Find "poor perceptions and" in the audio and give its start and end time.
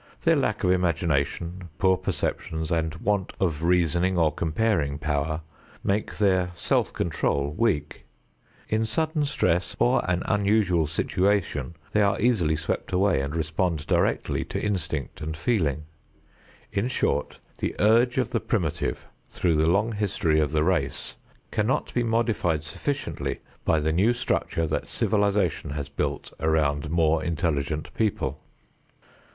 1.77-2.95